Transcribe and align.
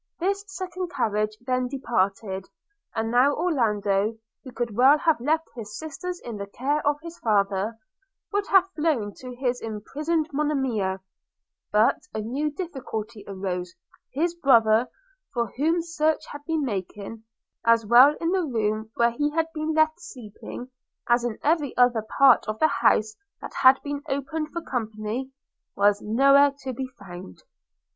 This 0.19 0.43
second 0.47 0.87
carriage 0.89 1.37
then 1.41 1.67
departed; 1.67 2.47
and 2.95 3.11
now 3.11 3.35
Orlando, 3.35 4.17
who 4.43 4.51
could 4.51 4.75
well 4.75 4.97
have 4.97 5.21
left 5.21 5.47
his 5.53 5.77
sisters 5.77 6.19
in 6.21 6.37
the 6.37 6.47
care 6.47 6.81
of 6.87 6.95
his 7.03 7.19
father, 7.19 7.77
would 8.33 8.47
have 8.47 8.71
flown 8.75 9.13
to 9.17 9.35
his 9.35 9.61
imprisoned 9.61 10.27
Monimia– 10.33 11.01
But 11.71 11.99
a 12.15 12.19
new 12.19 12.49
difficulty 12.49 13.23
arose: 13.27 13.75
his 14.11 14.33
brother, 14.33 14.89
for 15.35 15.51
whom 15.55 15.83
search 15.83 16.25
had 16.31 16.43
been 16.45 16.63
making, 16.65 17.23
as 17.63 17.85
well 17.85 18.15
in 18.19 18.31
the 18.31 18.41
room 18.41 18.89
where 18.95 19.11
he 19.11 19.29
had 19.29 19.49
been 19.53 19.75
left 19.75 20.01
sleeping, 20.01 20.71
as 21.09 21.23
in 21.23 21.37
every 21.43 21.77
other 21.77 22.01
part 22.17 22.43
of 22.47 22.57
the 22.57 22.71
house 22.81 23.13
that 23.39 23.53
had 23.61 23.79
been 23.83 24.01
opened 24.09 24.49
for 24.51 24.63
company, 24.63 25.31
was 25.75 26.01
no 26.01 26.33
where 26.33 26.51
to 26.63 26.73
be 26.73 26.87
found. 26.99 27.43